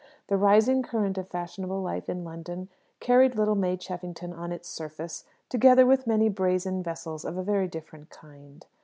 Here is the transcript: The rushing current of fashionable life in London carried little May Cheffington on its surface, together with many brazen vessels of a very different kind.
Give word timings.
The 0.29 0.35
rushing 0.35 0.81
current 0.81 1.19
of 1.19 1.27
fashionable 1.27 1.79
life 1.79 2.09
in 2.09 2.23
London 2.23 2.69
carried 2.99 3.35
little 3.35 3.53
May 3.53 3.77
Cheffington 3.77 4.33
on 4.33 4.51
its 4.51 4.67
surface, 4.67 5.25
together 5.47 5.85
with 5.85 6.07
many 6.07 6.27
brazen 6.27 6.81
vessels 6.81 7.23
of 7.23 7.37
a 7.37 7.43
very 7.43 7.67
different 7.67 8.09
kind. 8.09 8.65